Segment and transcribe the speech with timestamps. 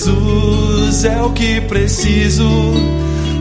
[0.00, 2.48] Jesus é o que preciso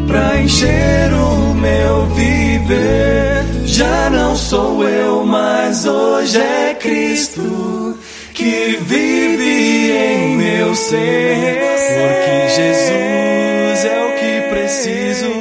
[0.06, 3.46] pra encher o meu viver.
[3.66, 7.98] Já não sou eu, mas hoje é Cristo
[8.34, 11.62] que vive em meu ser.
[11.96, 15.32] Porque Jesus é o que preciso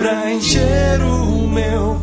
[0.00, 2.00] pra encher o meu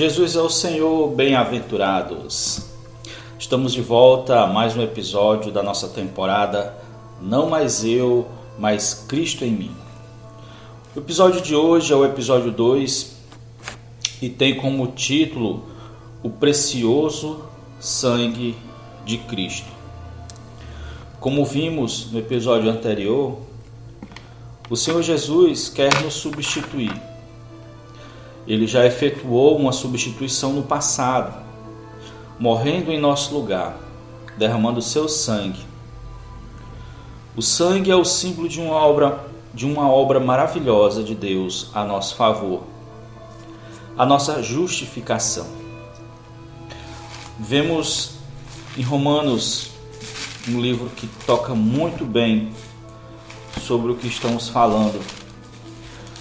[0.00, 2.62] Jesus é o Senhor, bem-aventurados.
[3.38, 6.74] Estamos de volta a mais um episódio da nossa temporada
[7.20, 8.26] Não Mais Eu,
[8.58, 9.76] mas Cristo em mim.
[10.96, 13.14] O episódio de hoje é o episódio 2
[14.22, 15.66] e tem como título
[16.22, 17.44] O Precioso
[17.78, 18.56] Sangue
[19.04, 19.68] de Cristo.
[21.20, 23.36] Como vimos no episódio anterior,
[24.70, 27.09] o Senhor Jesus quer nos substituir
[28.50, 31.32] ele já efetuou uma substituição no passado,
[32.36, 33.78] morrendo em nosso lugar,
[34.36, 35.60] derramando seu sangue.
[37.36, 41.84] O sangue é o símbolo de uma obra, de uma obra maravilhosa de Deus a
[41.84, 42.64] nosso favor,
[43.96, 45.46] a nossa justificação.
[47.38, 48.14] Vemos
[48.76, 49.70] em Romanos
[50.48, 52.50] um livro que toca muito bem
[53.62, 55.19] sobre o que estamos falando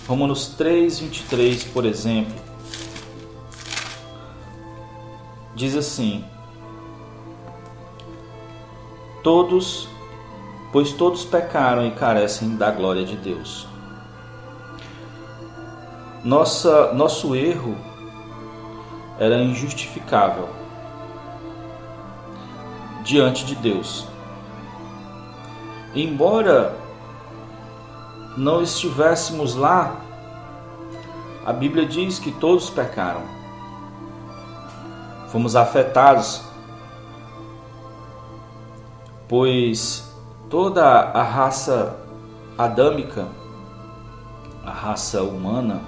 [0.09, 2.33] Romanos 3, 23, por exemplo,
[5.53, 6.25] diz assim:
[9.23, 9.87] Todos,
[10.71, 13.67] pois todos pecaram e carecem da glória de Deus.
[16.23, 17.77] Nossa, nosso erro
[19.19, 20.49] era injustificável
[23.03, 24.07] diante de Deus.
[25.93, 26.78] Embora
[28.39, 29.98] não estivéssemos lá,
[31.45, 33.22] a Bíblia diz que todos pecaram.
[35.27, 36.42] Fomos afetados,
[39.27, 40.10] pois
[40.50, 41.98] toda a raça
[42.58, 43.27] adâmica,
[44.66, 45.82] a raça humana,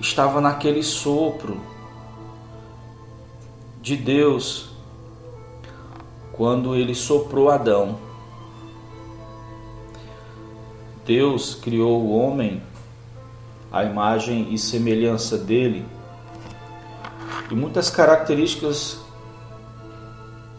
[0.00, 1.60] estava naquele sopro
[3.80, 4.70] de Deus
[6.32, 8.05] quando ele soprou Adão.
[11.06, 12.60] Deus criou o homem
[13.70, 15.86] à imagem e semelhança dele.
[17.48, 19.00] E muitas características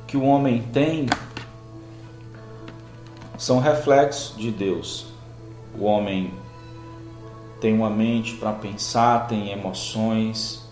[0.07, 1.05] que o homem tem
[3.37, 5.07] são reflexos de Deus.
[5.77, 6.33] O homem
[7.59, 10.65] tem uma mente para pensar, tem emoções,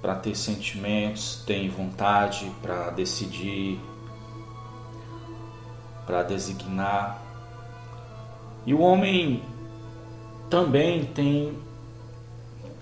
[0.00, 3.78] para ter sentimentos, tem vontade para decidir,
[6.06, 7.27] para designar.
[8.66, 9.42] E o homem
[10.50, 11.56] também tem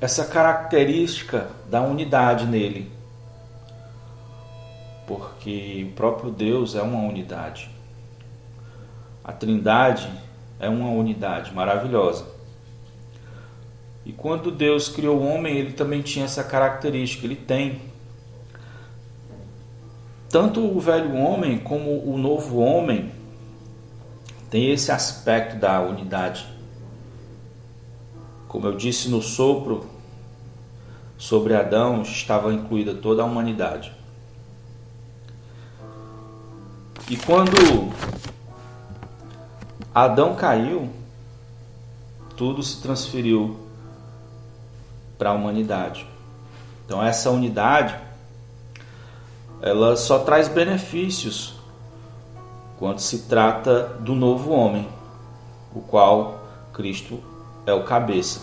[0.01, 2.91] essa característica da unidade nele,
[5.07, 7.71] porque o próprio Deus é uma unidade.
[9.25, 10.11] A Trindade
[10.61, 12.27] é uma unidade maravilhosa.
[14.05, 17.81] E quando Deus criou o homem, ele também tinha essa característica, ele tem.
[20.29, 23.11] Tanto o velho homem como o novo homem
[24.51, 26.47] tem esse aspecto da unidade.
[28.49, 29.87] Como eu disse no sopro
[31.19, 33.93] sobre Adão, estava incluída toda a humanidade.
[37.09, 37.93] E quando
[39.95, 40.91] Adão caiu,
[42.37, 43.59] tudo se transferiu
[45.17, 46.07] para a humanidade.
[46.85, 47.97] Então essa unidade
[49.61, 51.56] ela só traz benefícios
[52.79, 54.89] quando se trata do novo homem,
[55.75, 56.39] o qual
[56.73, 57.23] Cristo
[57.67, 58.41] é o cabeça.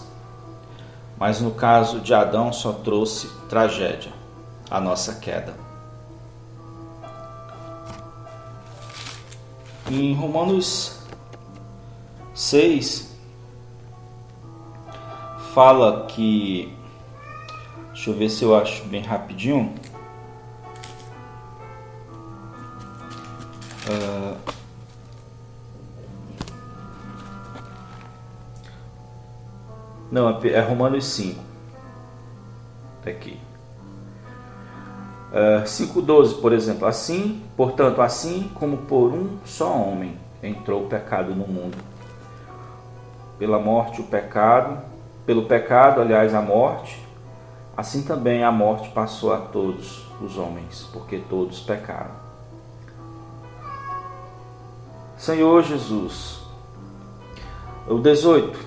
[1.17, 4.12] Mas no caso de Adão só trouxe tragédia,
[4.69, 5.53] a nossa queda.
[9.89, 11.00] Em Romanos
[12.33, 13.13] 6
[15.53, 16.75] fala que
[17.94, 19.75] deixa eu ver se eu acho bem rapidinho.
[23.85, 24.38] Uh,
[30.09, 31.44] não, é Romanos 5.
[33.03, 33.38] Tá aqui.
[35.31, 36.88] Uh, 5,12, por exemplo.
[36.88, 41.77] Assim, portanto, assim como por um só homem entrou o pecado no mundo.
[43.38, 44.81] Pela morte, o pecado.
[45.25, 47.01] Pelo pecado, aliás, a morte.
[47.75, 52.23] Assim também a morte passou a todos os homens, porque todos pecaram.
[55.24, 56.42] Senhor Jesus,
[57.88, 58.60] O 18.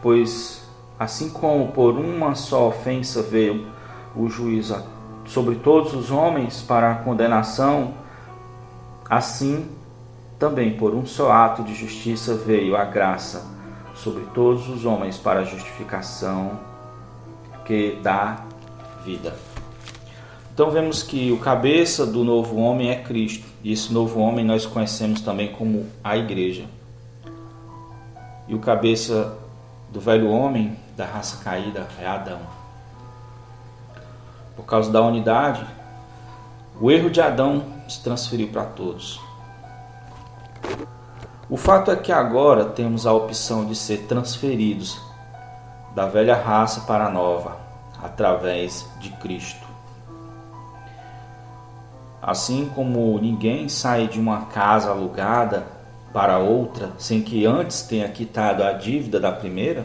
[0.00, 0.64] Pois
[0.96, 3.66] assim como por uma só ofensa veio
[4.14, 4.80] o juízo
[5.26, 7.94] sobre todos os homens para a condenação,
[9.08, 9.68] assim
[10.38, 13.44] também por um só ato de justiça veio a graça
[13.92, 16.60] sobre todos os homens para a justificação
[17.64, 18.44] que dá
[19.04, 19.49] vida.
[20.60, 24.66] Então vemos que o cabeça do novo homem é Cristo, e esse novo homem nós
[24.66, 26.66] conhecemos também como a igreja.
[28.46, 29.38] E o cabeça
[29.90, 32.40] do velho homem, da raça caída, é Adão.
[34.54, 35.64] Por causa da unidade,
[36.78, 39.18] o erro de Adão se transferiu para todos.
[41.48, 45.00] O fato é que agora temos a opção de ser transferidos
[45.94, 47.56] da velha raça para a nova,
[48.02, 49.69] através de Cristo.
[52.30, 55.66] Assim como ninguém sai de uma casa alugada
[56.12, 59.84] para outra sem que antes tenha quitado a dívida da primeira,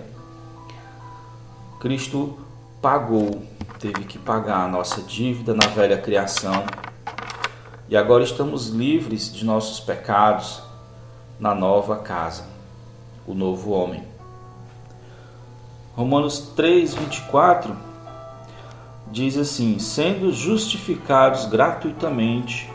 [1.80, 2.38] Cristo
[2.80, 3.42] pagou,
[3.80, 6.64] teve que pagar a nossa dívida na velha criação
[7.90, 10.62] e agora estamos livres de nossos pecados
[11.40, 12.46] na nova casa,
[13.26, 14.04] o novo homem.
[15.96, 17.76] Romanos 3, 24
[19.08, 22.70] diz assim: sendo justificados gratuitamente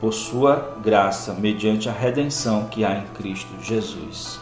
[0.00, 4.40] por sua graça, mediante a redenção que há em Cristo Jesus.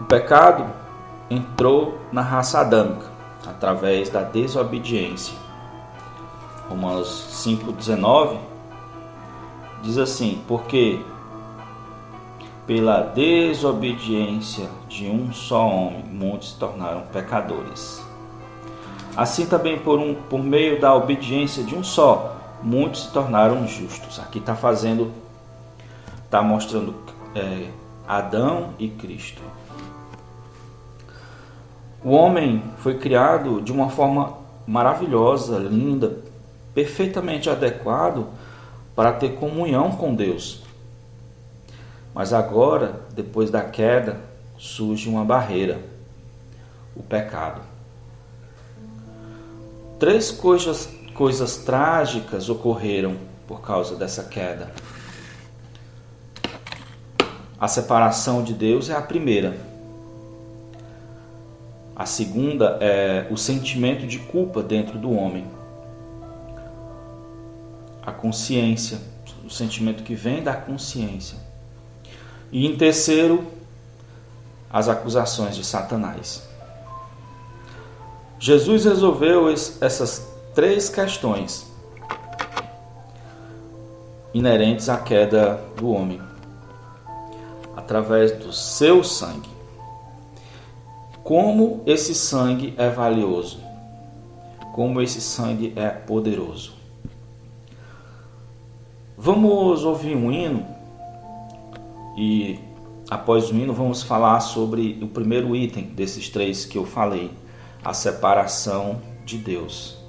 [0.00, 0.66] O pecado
[1.30, 3.10] entrou na raça adâmica
[3.46, 5.34] através da desobediência.
[6.68, 8.38] Romanos 5,19
[9.82, 11.00] diz assim: Porque
[12.66, 18.00] pela desobediência de um só homem, muitos se tornaram pecadores.
[19.16, 24.20] Assim também por, um, por meio da obediência de um só, muitos se tornaram justos.
[24.20, 25.12] Aqui está fazendo,
[26.24, 26.94] está mostrando
[27.34, 27.70] é,
[28.06, 29.42] Adão e Cristo.
[32.04, 36.18] O homem foi criado de uma forma maravilhosa, linda,
[36.72, 38.28] perfeitamente adequado
[38.94, 40.62] para ter comunhão com Deus.
[42.14, 44.33] Mas agora, depois da queda,
[44.64, 45.78] surge uma barreira:
[46.96, 47.60] o pecado.
[50.00, 53.16] Três coisas, coisas trágicas ocorreram
[53.46, 54.72] por causa dessa queda.
[57.60, 59.56] A separação de Deus é a primeira.
[61.94, 65.46] A segunda é o sentimento de culpa dentro do homem.
[68.04, 68.98] A consciência,
[69.44, 71.38] o sentimento que vem da consciência.
[72.50, 73.46] E em terceiro,
[74.74, 76.42] as acusações de Satanás.
[78.40, 81.72] Jesus resolveu essas três questões
[84.34, 86.20] inerentes à queda do homem
[87.76, 89.48] através do seu sangue.
[91.22, 93.60] Como esse sangue é valioso,
[94.72, 96.72] como esse sangue é poderoso.
[99.16, 100.66] Vamos ouvir um hino
[102.18, 102.58] e
[103.10, 107.30] após o hino vamos falar sobre o primeiro item desses três que eu falei,
[107.84, 110.03] a separação de Deus.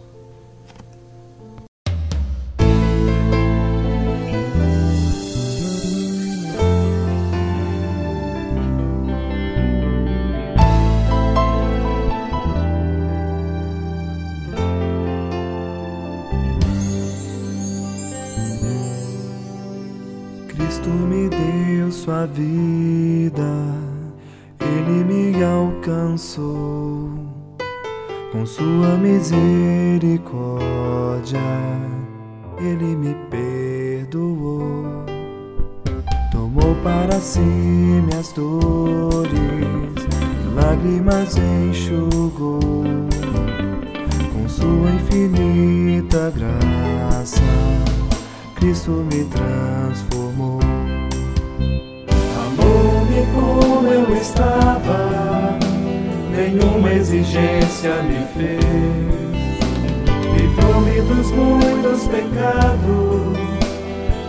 [60.38, 63.38] Livrou-me dos muitos pecados,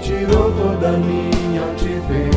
[0.03, 2.37] tirou toda minha altivez.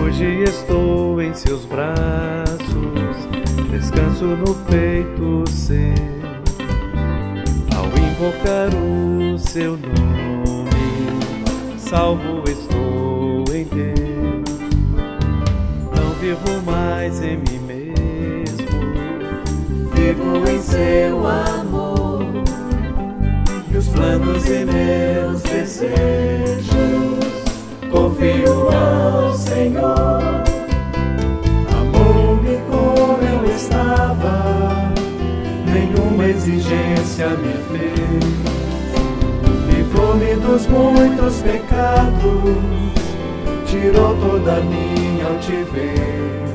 [0.00, 3.28] Hoje estou em seus braços,
[3.70, 5.94] descanso no peito seu,
[7.76, 10.40] ao invocar o seu nome
[11.90, 14.60] salvo estou em Deus.
[15.92, 17.59] Não vivo mais em mim
[20.00, 22.22] vivo em seu amor.
[23.68, 26.70] E meus planos e meus desejos.
[27.90, 30.42] Confio ao Senhor.
[31.78, 34.92] Amou-me como eu estava,
[35.66, 38.30] nenhuma exigência me fez.
[39.66, 42.54] Livrou-me dos muitos pecados,
[43.66, 46.49] tirou toda a minha altivez.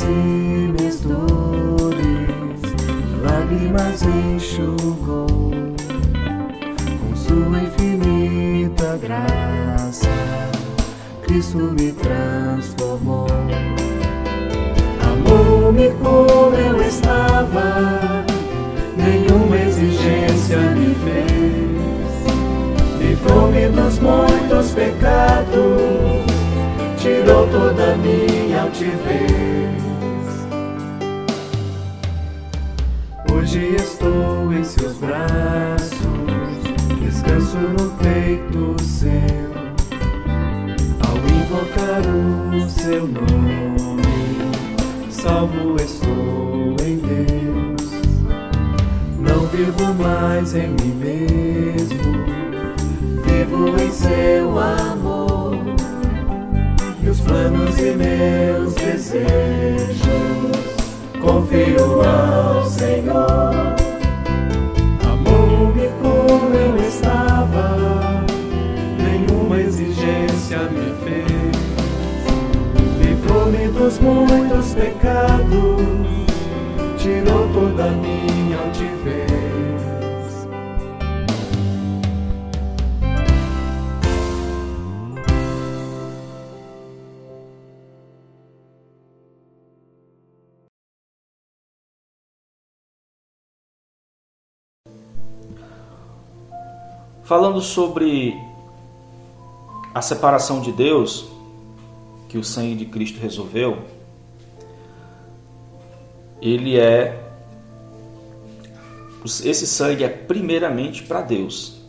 [0.00, 2.00] Minhas dores,
[3.22, 5.26] lágrimas enxugou
[7.00, 10.08] com sua infinita graça.
[11.22, 13.26] Cristo me transformou,
[15.02, 18.24] amou-me como eu estava,
[18.96, 22.24] nenhuma exigência me fez,
[22.98, 26.11] livrou-me dos muitos pecados
[27.02, 29.82] tirou toda minha altivez.
[33.32, 35.98] Hoje estou em seus braços,
[37.00, 39.10] descanso no peito seu.
[41.04, 42.02] Ao invocar
[42.54, 44.02] o seu nome,
[45.10, 47.90] salvo estou em Deus.
[49.18, 52.24] Não vivo mais em mim mesmo,
[53.24, 55.31] vivo em seu amor
[57.12, 60.02] meus planos e meus desejos.
[61.20, 63.76] Confio ao Senhor.
[65.04, 68.24] Amou-me como eu estava,
[68.96, 71.52] nenhuma exigência me fez.
[72.98, 75.82] Livrou-me dos muitos pecados,
[76.96, 78.21] tirou toda a minha
[97.32, 98.38] Falando sobre
[99.94, 101.24] a separação de Deus
[102.28, 103.78] que o sangue de Cristo resolveu,
[106.42, 107.18] ele é
[109.24, 111.80] esse sangue é primeiramente para Deus.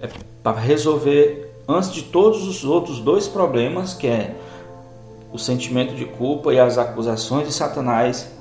[0.00, 0.08] É
[0.42, 4.34] para resolver antes de todos os outros dois problemas, que é
[5.30, 8.32] o sentimento de culpa e as acusações de Satanás.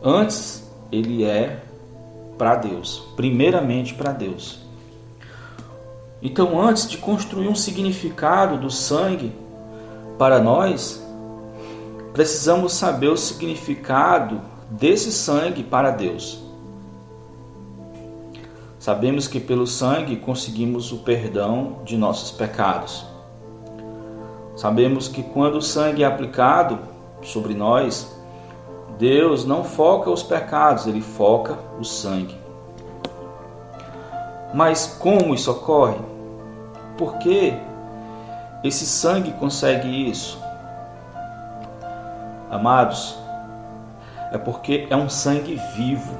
[0.00, 1.60] Antes ele é
[2.36, 4.58] para Deus, primeiramente para Deus.
[6.22, 9.32] Então, antes de construir um significado do sangue
[10.18, 11.04] para nós,
[12.12, 16.42] precisamos saber o significado desse sangue para Deus.
[18.78, 23.04] Sabemos que pelo sangue conseguimos o perdão de nossos pecados.
[24.56, 26.78] Sabemos que quando o sangue é aplicado
[27.22, 28.13] sobre nós,
[28.98, 32.38] Deus não foca os pecados, ele foca o sangue.
[34.54, 35.98] Mas como isso ocorre?
[36.96, 37.54] Por que
[38.62, 40.38] esse sangue consegue isso?
[42.48, 43.18] Amados,
[44.30, 46.16] é porque é um sangue vivo.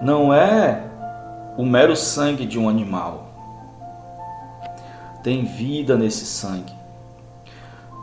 [0.00, 0.84] Não é
[1.56, 3.26] o mero sangue de um animal.
[5.20, 6.72] Tem vida nesse sangue.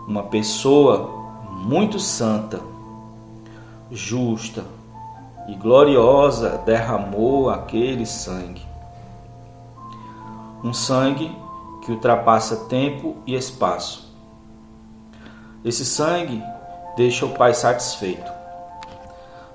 [0.05, 1.09] Uma pessoa
[1.49, 2.72] muito santa
[3.93, 4.65] justa
[5.47, 8.65] e gloriosa derramou aquele sangue.
[10.63, 11.35] Um sangue
[11.83, 14.11] que ultrapassa tempo e espaço.
[15.63, 16.41] Esse sangue
[16.95, 18.31] deixa o Pai satisfeito.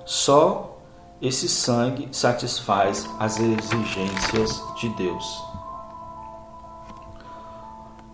[0.05, 0.77] Só
[1.21, 5.43] esse sangue satisfaz as exigências de Deus.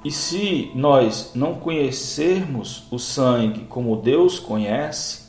[0.03, 5.24] E se nós não conhecermos o sangue como Deus conhece,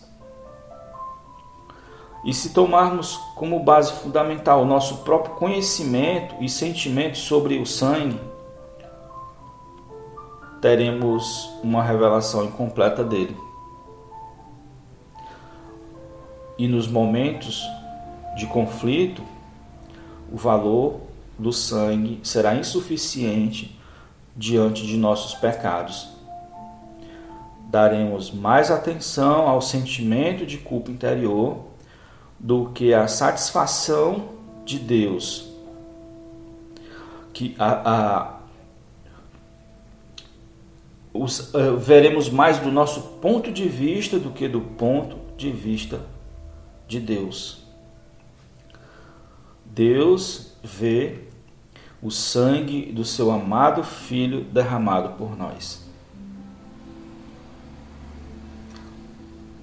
[2.26, 8.18] e se tomarmos como base fundamental o nosso próprio conhecimento e sentimento sobre o sangue,
[10.61, 13.37] teremos uma revelação incompleta dele.
[16.59, 17.64] E nos momentos
[18.37, 19.23] de conflito,
[20.33, 21.02] o valor
[21.38, 23.78] do sangue será insuficiente
[24.35, 26.09] diante de nossos pecados.
[27.68, 31.75] Daremos mais atenção ao sentimento de culpa interior
[32.38, 34.30] do que a satisfação
[34.64, 35.48] de Deus.
[37.32, 38.36] Que a, a
[41.12, 46.00] os, uh, veremos mais do nosso ponto de vista do que do ponto de vista
[46.86, 47.64] de Deus.
[49.64, 51.20] Deus vê
[52.02, 55.84] o sangue do seu amado Filho derramado por nós.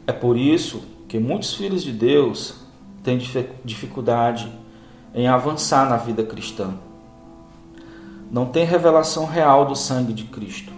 [0.06, 2.63] É por isso que muitos filhos de Deus
[3.04, 3.20] têm
[3.64, 4.52] dificuldade
[5.14, 6.74] em avançar na vida cristã.
[8.32, 10.72] Não tem revelação real do sangue de Cristo.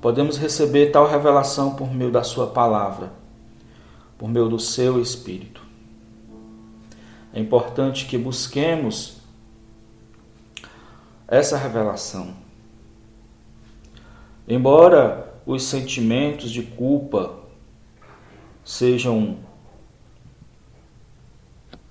[0.00, 3.12] Podemos receber tal revelação por meio da Sua palavra,
[4.18, 5.62] por meio do seu Espírito.
[7.32, 9.18] É importante que busquemos
[11.28, 12.34] essa revelação.
[14.46, 17.36] Embora os sentimentos de culpa
[18.64, 19.38] sejam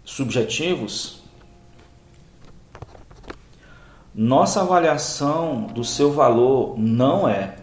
[0.03, 1.21] subjetivos,
[4.13, 7.55] nossa avaliação do seu valor não é.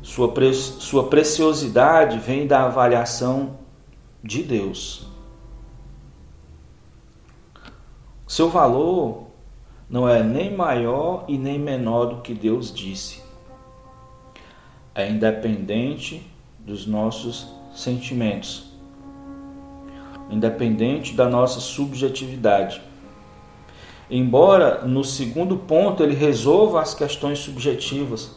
[0.00, 3.58] Sua, pre sua preciosidade vem da avaliação
[4.22, 5.06] de Deus.
[8.26, 9.26] Seu valor
[9.88, 13.22] não é nem maior e nem menor do que Deus disse.
[14.94, 16.24] É independente
[16.58, 18.67] dos nossos sentimentos,
[20.30, 22.82] independente da nossa subjetividade.
[24.10, 28.36] Embora no segundo ponto ele resolva as questões subjetivas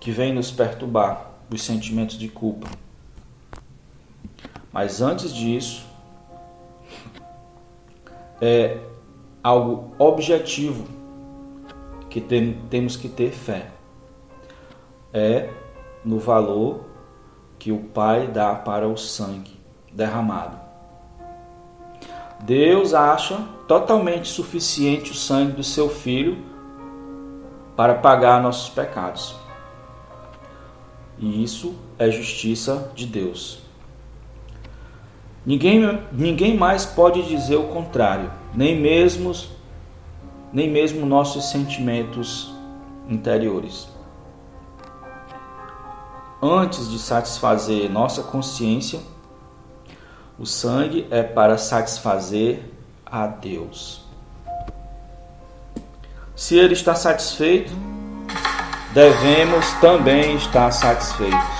[0.00, 2.68] que vêm nos perturbar, os sentimentos de culpa.
[4.72, 5.86] Mas antes disso,
[8.40, 8.78] é
[9.42, 10.86] algo objetivo
[12.08, 13.70] que tem, temos que ter fé.
[15.12, 15.50] É
[16.04, 16.84] no valor
[17.58, 19.57] que o Pai dá para o sangue
[19.98, 20.56] derramado.
[22.40, 26.38] Deus acha totalmente suficiente o sangue do seu filho
[27.76, 29.34] para pagar nossos pecados.
[31.18, 33.60] E isso é justiça de Deus.
[35.44, 39.32] Ninguém, ninguém mais pode dizer o contrário, nem mesmo,
[40.52, 42.54] nem mesmo nossos sentimentos
[43.08, 43.88] interiores.
[46.40, 49.00] Antes de satisfazer nossa consciência,
[50.38, 52.62] o sangue é para satisfazer
[53.04, 54.02] a Deus.
[56.36, 57.72] Se ele está satisfeito,
[58.94, 61.58] devemos também estar satisfeitos.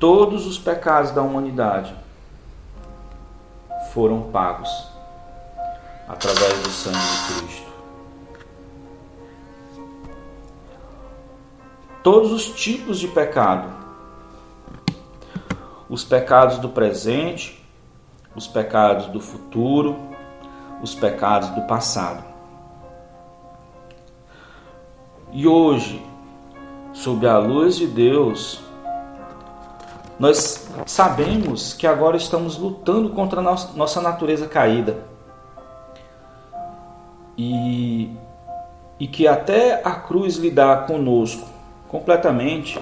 [0.00, 1.94] Todos os pecados da humanidade
[3.94, 4.68] foram pagos
[6.08, 7.61] através do sangue de Cristo.
[12.02, 13.68] Todos os tipos de pecado,
[15.88, 17.64] os pecados do presente,
[18.34, 19.96] os pecados do futuro,
[20.82, 22.24] os pecados do passado.
[25.30, 26.04] E hoje,
[26.92, 28.60] sob a luz de Deus,
[30.18, 35.04] nós sabemos que agora estamos lutando contra a nossa natureza caída.
[37.38, 38.10] E,
[38.98, 41.51] e que até a cruz lidar conosco
[41.92, 42.80] completamente,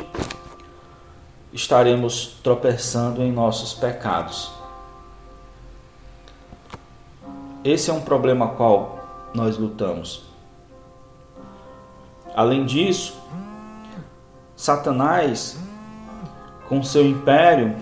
[1.52, 4.50] estaremos tropeçando em nossos pecados.
[7.62, 9.00] Esse é um problema qual
[9.34, 10.22] nós lutamos.
[12.34, 13.20] Além disso,
[14.56, 15.58] Satanás
[16.70, 17.74] com seu império,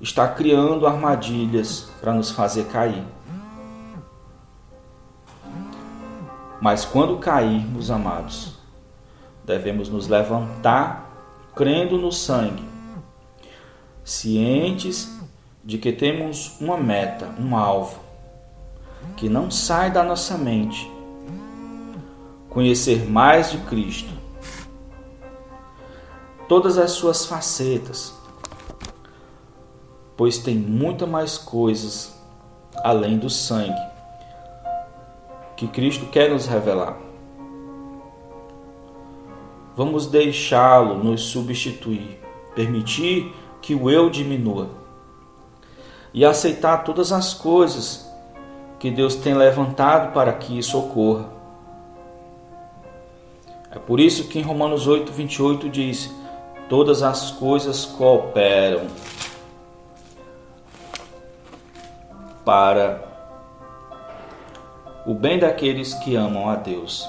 [0.00, 3.04] está criando armadilhas para nos fazer cair.
[6.62, 8.57] Mas quando cairmos, amados,
[9.48, 11.08] devemos nos levantar
[11.56, 12.62] crendo no sangue,
[14.04, 15.18] cientes
[15.64, 17.98] de que temos uma meta, um alvo,
[19.16, 20.88] que não sai da nossa mente.
[22.48, 24.12] Conhecer mais de Cristo
[26.48, 28.14] todas as suas facetas,
[30.16, 32.18] pois tem muita mais coisas
[32.82, 33.88] além do sangue
[35.56, 37.07] que Cristo quer nos revelar.
[39.78, 42.20] Vamos deixá-lo nos substituir,
[42.52, 44.70] permitir que o eu diminua.
[46.12, 48.12] E aceitar todas as coisas
[48.80, 51.28] que Deus tem levantado para que isso ocorra.
[53.70, 56.12] É por isso que em Romanos 8, 28 diz:
[56.68, 58.88] todas as coisas cooperam
[62.44, 63.00] para
[65.06, 67.08] o bem daqueles que amam a Deus,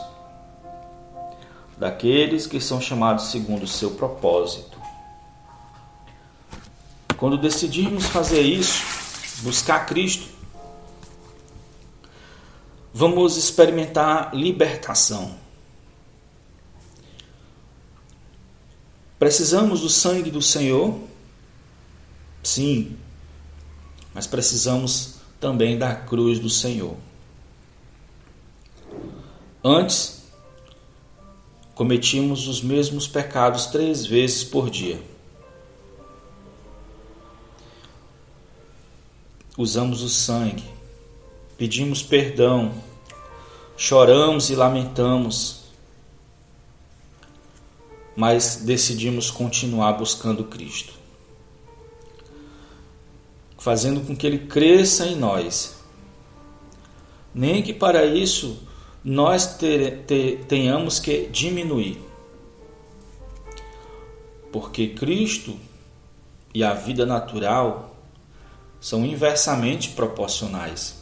[1.80, 4.78] daqueles que são chamados segundo o seu propósito.
[7.15, 8.84] Quando decidirmos fazer isso,
[9.42, 10.28] buscar Cristo,
[12.94, 15.36] vamos experimentar libertação.
[19.18, 21.00] Precisamos do sangue do Senhor?
[22.44, 22.98] Sim,
[24.13, 26.96] mas precisamos também da cruz do Senhor.
[29.63, 30.18] Antes,
[31.80, 35.02] cometíamos os mesmos pecados três vezes por dia.
[39.58, 40.65] Usamos o sangue,
[41.58, 42.74] pedimos perdão,
[43.78, 45.62] choramos e lamentamos,
[48.13, 51.00] mas decidimos continuar buscando Cristo
[53.58, 55.78] fazendo com que ele cresça em nós.
[57.34, 58.68] Nem que para isso
[59.04, 62.02] nós ter, ter, tenhamos que diminuir.
[64.52, 65.58] Porque Cristo
[66.54, 67.96] e a vida natural
[68.80, 71.00] são inversamente proporcionais.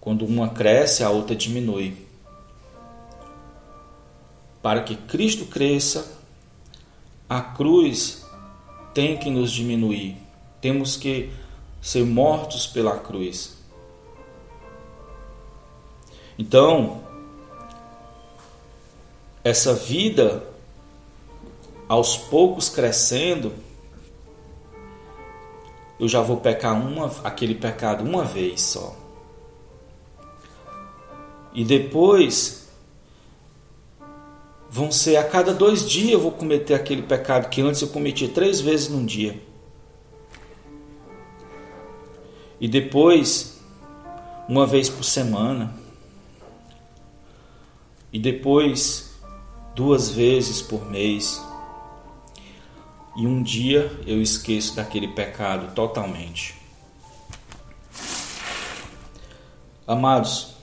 [0.00, 1.96] Quando uma cresce, a outra diminui.
[4.60, 6.20] Para que Cristo cresça,
[7.28, 8.26] a cruz
[8.94, 10.16] tem que nos diminuir.
[10.60, 11.30] Temos que
[11.80, 13.61] ser mortos pela cruz.
[16.42, 17.00] Então,
[19.44, 20.44] essa vida
[21.88, 23.52] aos poucos crescendo,
[26.00, 28.96] eu já vou pecar uma, aquele pecado uma vez só.
[31.54, 32.68] E depois
[34.68, 38.28] vão ser a cada dois dias eu vou cometer aquele pecado que antes eu cometia
[38.28, 39.40] três vezes num dia.
[42.60, 43.60] E depois,
[44.48, 45.81] uma vez por semana.
[48.12, 49.14] E depois,
[49.74, 51.42] duas vezes por mês.
[53.16, 56.54] E um dia eu esqueço daquele pecado totalmente.
[59.86, 60.54] Amados,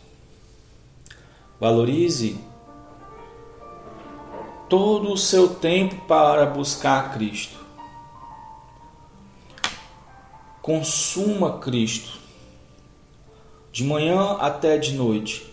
[1.60, 2.40] valorize
[4.70, 7.58] todo o seu tempo para buscar Cristo.
[10.62, 12.20] Consuma Cristo
[13.72, 15.52] de manhã até de noite.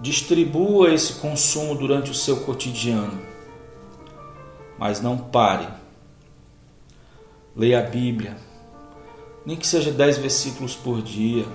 [0.00, 3.20] Distribua esse consumo durante o seu cotidiano.
[4.78, 5.68] Mas não pare.
[7.56, 8.36] Leia a Bíblia,
[9.46, 11.46] nem que seja dez versículos por dia.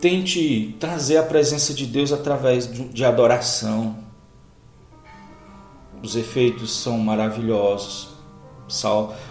[0.00, 3.96] Tente trazer a presença de Deus através de adoração.
[6.02, 8.08] Os efeitos são maravilhosos.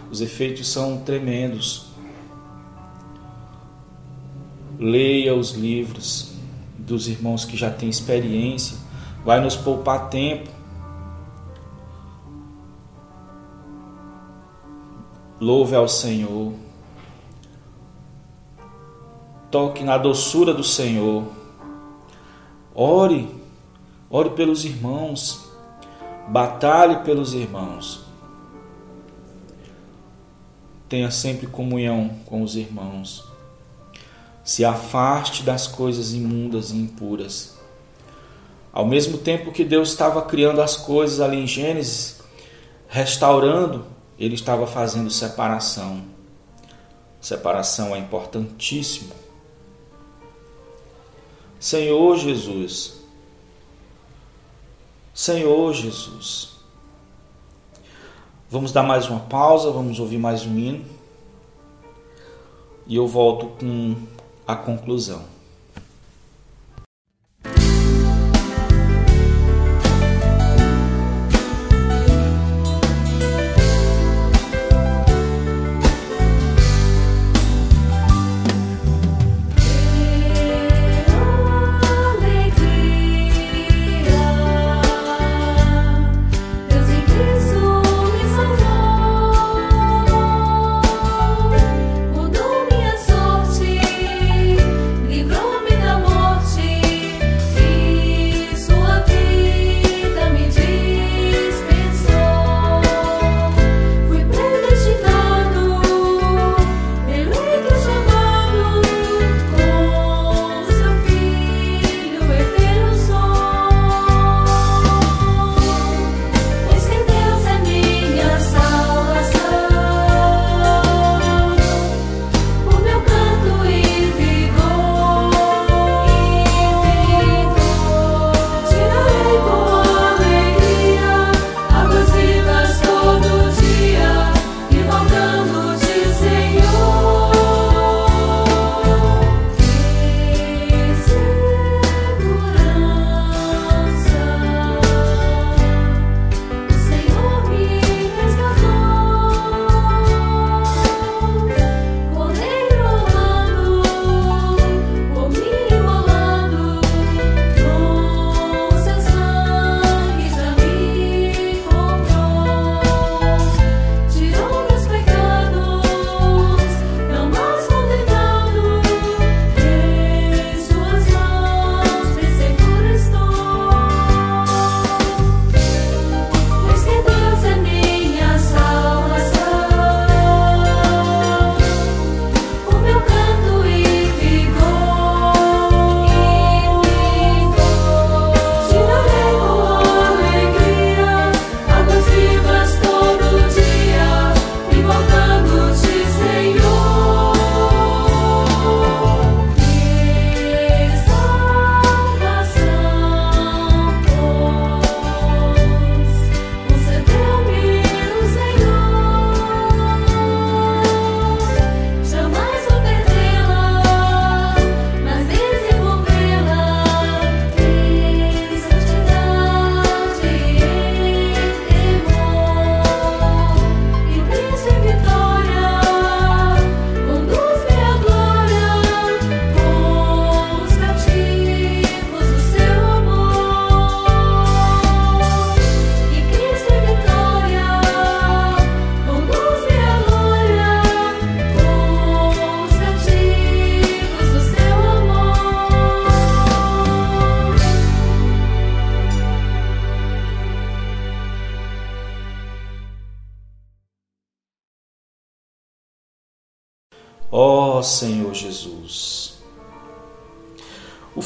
[0.10, 1.91] Os efeitos são tremendos.
[4.82, 6.34] Leia os livros
[6.76, 8.76] dos irmãos que já têm experiência,
[9.24, 10.50] vai nos poupar tempo.
[15.40, 16.54] Louve ao Senhor.
[19.52, 21.26] Toque na doçura do Senhor.
[22.74, 23.30] Ore,
[24.10, 25.48] ore pelos irmãos.
[26.28, 28.12] Batalhe pelos irmãos
[30.92, 33.31] tenha sempre comunhão com os irmãos.
[34.44, 37.56] Se afaste das coisas imundas e impuras.
[38.74, 42.22] Ao mesmo tempo que Deus estava criando as coisas ali em Gênesis,
[42.88, 43.86] restaurando,
[44.18, 46.04] ele estava fazendo separação.
[47.20, 49.12] Separação é importantíssimo.
[51.60, 52.94] Senhor Jesus,
[55.14, 56.52] Senhor Jesus,
[58.52, 60.84] Vamos dar mais uma pausa, vamos ouvir mais um hino
[62.86, 63.96] e eu volto com
[64.48, 65.41] a conclusão.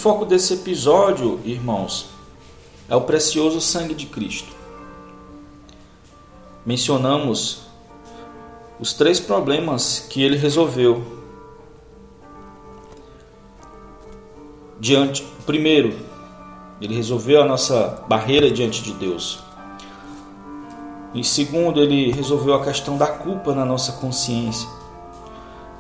[0.05, 2.09] Foco desse episódio, irmãos,
[2.87, 4.53] é o precioso sangue de Cristo.
[6.63, 7.61] Mencionamos
[8.79, 11.03] os três problemas que ele resolveu.
[14.79, 15.97] Diante, primeiro,
[16.79, 19.39] ele resolveu a nossa barreira diante de Deus.
[21.15, 24.69] Em segundo, ele resolveu a questão da culpa na nossa consciência.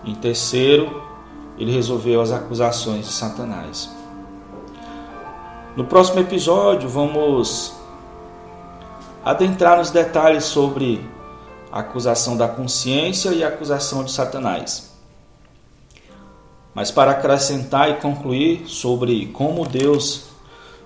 [0.03, 1.03] Em terceiro,
[1.59, 3.94] ele resolveu as acusações de Satanás.
[5.75, 7.75] No próximo episódio, vamos
[9.25, 11.05] adentrar nos detalhes sobre
[11.69, 14.95] a acusação da consciência e a acusação de Satanás.
[16.73, 20.27] Mas para acrescentar e concluir sobre como Deus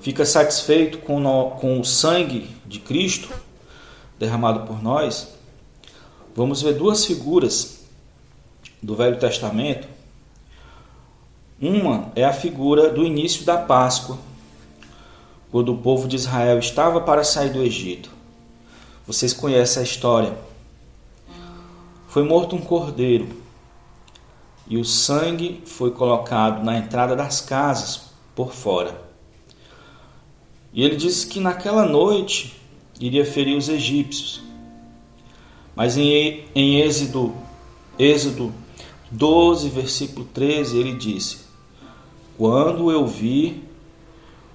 [0.02, 3.30] fica satisfeito com, no, com o sangue de Cristo,
[4.17, 5.28] derramado por nós,
[6.36, 7.86] vamos ver duas figuras
[8.82, 9.88] do Velho Testamento.
[11.62, 14.17] Uma é a figura do início da Páscoa,
[15.52, 18.12] quando o povo de Israel estava para sair do Egito.
[19.06, 20.38] Vocês conhecem a história.
[22.08, 23.28] Foi morto um cordeiro
[24.68, 29.02] e o sangue foi colocado na entrada das casas por fora.
[30.72, 32.56] E ele disse que naquela noite
[33.00, 34.42] iria ferir os egípcios.
[35.76, 37.34] Mas em, em Êxodo,
[37.98, 38.54] Êxodo
[39.10, 41.40] 12, versículo 13, ele disse:
[42.38, 43.64] Quando eu vi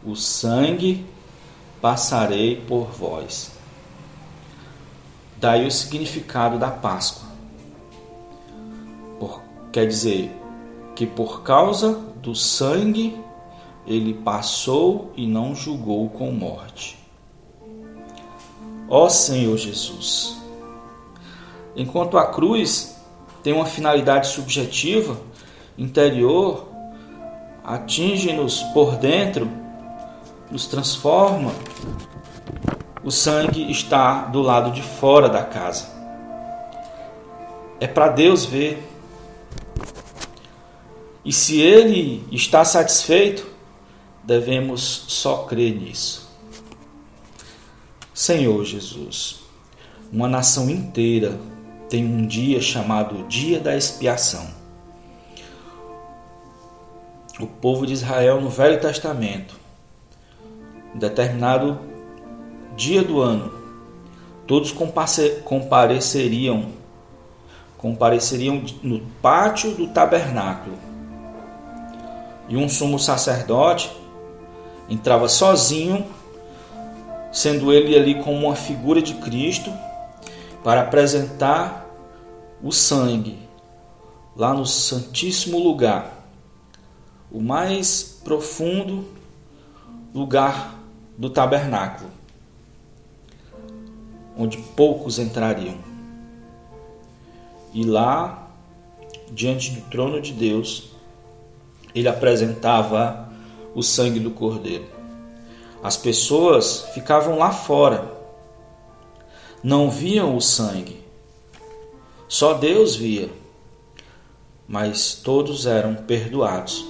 [0.05, 1.05] o sangue,
[1.81, 3.53] passarei por vós.
[5.37, 7.29] Daí o significado da Páscoa.
[9.19, 10.31] Por, quer dizer
[10.95, 13.19] que por causa do sangue
[13.87, 16.99] ele passou e não julgou com morte.
[18.89, 20.37] Ó Senhor Jesus.
[21.77, 22.97] Enquanto a cruz
[23.43, 25.21] tem uma finalidade subjetiva,
[25.77, 26.69] interior,
[27.63, 29.64] atinge-nos por dentro,
[30.51, 31.53] nos transforma,
[33.03, 35.89] o sangue está do lado de fora da casa.
[37.81, 38.83] É para Deus ver.
[41.25, 43.47] E se Ele está satisfeito,
[44.23, 46.31] devemos só crer nisso.
[48.13, 49.41] Senhor Jesus,
[50.13, 51.39] uma nação inteira
[51.91, 54.49] tem um dia chamado Dia da Expiação.
[57.41, 59.64] O povo de Israel no Velho Testamento,
[60.95, 61.79] determinado
[62.77, 63.53] dia do ano,
[64.47, 64.73] todos
[65.45, 66.85] compareceriam
[67.79, 70.77] compareceriam no pátio do tabernáculo.
[72.49, 73.95] E um sumo sacerdote
[74.89, 76.07] entrava sozinho
[77.35, 79.73] sendo ele ali como uma figura de Cristo,
[80.63, 81.85] para apresentar
[82.63, 83.37] o sangue
[84.37, 86.25] lá no Santíssimo Lugar,
[87.33, 89.05] o mais profundo
[90.15, 90.79] lugar
[91.17, 92.11] do tabernáculo,
[94.37, 95.77] onde poucos entrariam.
[97.73, 98.49] E lá,
[99.31, 100.91] diante do trono de Deus,
[101.95, 103.33] ele apresentava
[103.75, 104.87] o sangue do Cordeiro.
[105.83, 108.11] As pessoas ficavam lá fora,
[109.63, 111.05] não viam o sangue,
[112.29, 113.31] só Deus via,
[114.67, 116.85] mas todos eram perdoados.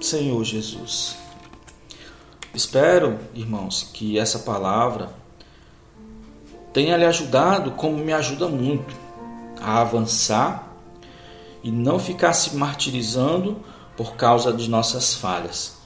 [0.00, 1.16] Senhor Jesus.
[2.56, 5.10] Espero, irmãos, que essa palavra
[6.72, 8.94] tenha lhe ajudado, como me ajuda muito,
[9.60, 10.66] a avançar
[11.62, 13.60] e não ficar se martirizando
[13.96, 15.76] por causa de nossas falhas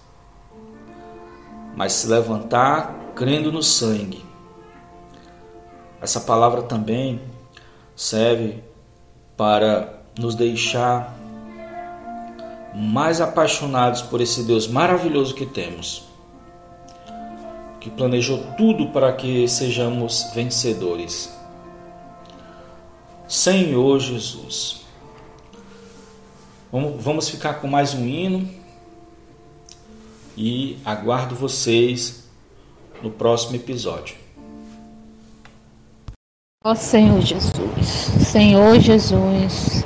[1.75, 4.25] mas se levantar crendo no sangue.
[6.01, 7.21] Essa palavra também
[7.95, 8.63] serve
[9.37, 11.17] para nos deixar
[12.75, 16.05] mais apaixonados por esse Deus maravilhoso que temos,
[17.81, 21.35] que planejou tudo para que sejamos vencedores.
[23.27, 24.85] Senhor Jesus.
[26.71, 28.49] Vamos ficar com mais um hino
[30.37, 32.29] e aguardo vocês
[33.03, 34.15] no próximo episódio.
[36.63, 37.87] Ó Senhor Jesus,
[38.21, 39.85] Senhor Jesus,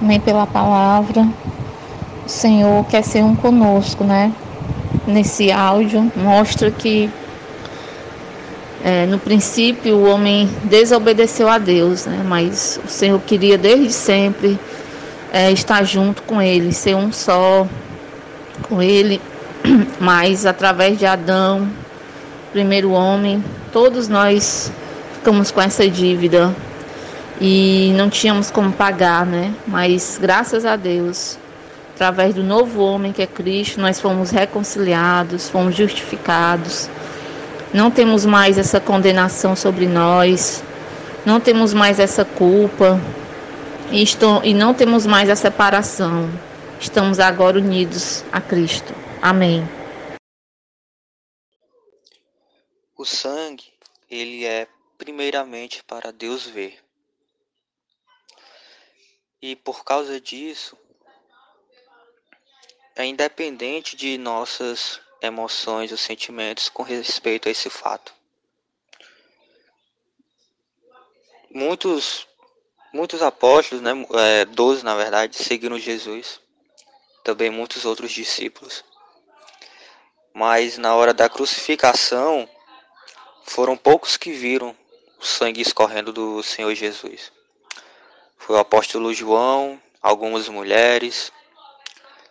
[0.00, 1.28] nem pela palavra,
[2.24, 4.32] o Senhor quer ser um conosco, né?
[5.06, 7.10] Nesse áudio mostra que
[8.84, 12.22] é, no princípio o homem desobedeceu a Deus, né?
[12.26, 14.58] Mas o Senhor queria desde sempre
[15.32, 17.66] é, estar junto com Ele, ser um só
[18.68, 19.20] com Ele
[20.00, 21.68] mas através de Adão,
[22.52, 23.42] primeiro homem,
[23.72, 24.72] todos nós
[25.14, 26.54] ficamos com essa dívida.
[27.40, 29.52] e não tínhamos como pagar, né?
[29.66, 31.38] Mas graças a Deus,
[31.94, 36.88] através do novo homem que é Cristo, nós fomos reconciliados, fomos justificados.
[37.74, 40.62] Não temos mais essa condenação sobre nós,
[41.24, 43.00] não temos mais essa culpa
[43.90, 46.28] e, estou, e não temos mais a separação.
[46.78, 48.92] Estamos agora unidos a Cristo.
[49.22, 49.62] Amém.
[52.94, 53.72] O sangue,
[54.10, 54.66] ele é
[54.98, 56.78] primeiramente para Deus ver.
[59.40, 60.76] E por causa disso,
[62.94, 68.12] é independente de nossas emoções ou sentimentos com respeito a esse fato.
[71.50, 72.26] Muitos,
[72.92, 76.40] muitos apóstolos, né, é, doze na verdade, seguiram Jesus,
[77.22, 78.84] também muitos outros discípulos.
[80.34, 82.48] Mas na hora da crucificação,
[83.44, 84.74] foram poucos que viram
[85.20, 87.30] o sangue escorrendo do Senhor Jesus.
[88.38, 91.30] Foi o apóstolo João, algumas mulheres,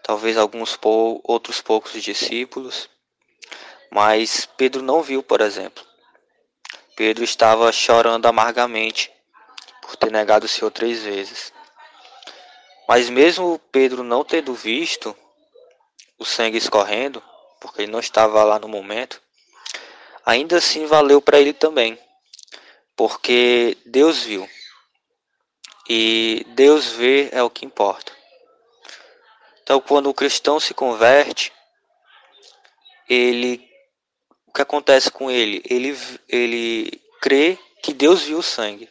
[0.04, 2.90] talvez alguns pou, outros poucos discípulos,
[3.90, 5.84] mas Pedro não viu, por exemplo.
[6.96, 9.12] Pedro estava chorando amargamente
[9.82, 11.52] por ter negado o Senhor três vezes.
[12.88, 15.16] Mas mesmo Pedro não tendo visto
[16.18, 17.22] o sangue escorrendo,
[17.60, 19.22] porque ele não estava lá no momento,
[20.26, 21.98] ainda assim valeu para ele também,
[22.96, 24.48] porque Deus viu.
[25.90, 28.21] E Deus vê é o que importa.
[29.63, 31.52] Então, quando o cristão se converte,
[33.08, 33.69] ele
[34.47, 35.62] o que acontece com ele?
[35.69, 35.97] Ele
[36.28, 38.89] ele crê que Deus viu o sangue.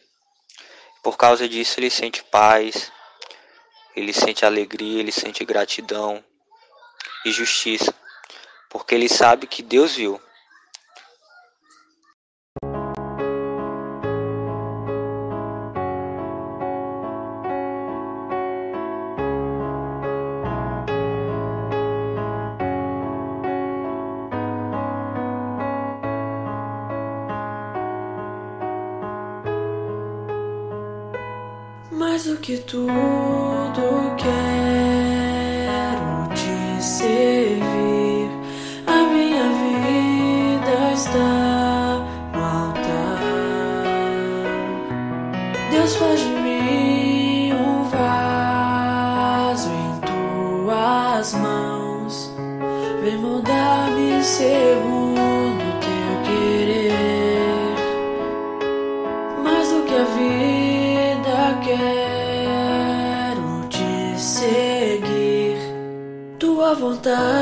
[1.03, 2.91] Por causa disso, ele sente paz,
[3.95, 6.23] ele sente alegria, ele sente gratidão
[7.25, 7.93] e justiça,
[8.69, 10.21] porque ele sabe que Deus viu.
[32.87, 34.29] Tudo quero
[36.33, 38.29] te servir.
[38.87, 42.03] A minha vida está
[42.33, 43.21] no altar.
[45.71, 49.99] Deus faz de mim um vaso em
[50.65, 52.31] tuas mãos.
[53.03, 55.10] Vem mudar-me segundo
[67.01, 67.40] tak